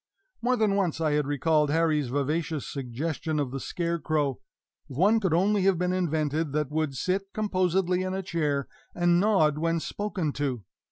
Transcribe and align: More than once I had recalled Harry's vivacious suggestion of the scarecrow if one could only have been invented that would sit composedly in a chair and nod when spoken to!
More 0.41 0.55
than 0.55 0.73
once 0.73 0.99
I 0.99 1.11
had 1.11 1.27
recalled 1.27 1.69
Harry's 1.69 2.07
vivacious 2.07 2.67
suggestion 2.67 3.39
of 3.39 3.51
the 3.51 3.59
scarecrow 3.59 4.39
if 4.89 4.97
one 4.97 5.19
could 5.19 5.31
only 5.31 5.61
have 5.65 5.77
been 5.77 5.93
invented 5.93 6.53
that 6.53 6.71
would 6.71 6.95
sit 6.97 7.27
composedly 7.35 8.01
in 8.01 8.15
a 8.15 8.23
chair 8.23 8.67
and 8.95 9.19
nod 9.19 9.59
when 9.59 9.79
spoken 9.79 10.33
to! 10.33 10.63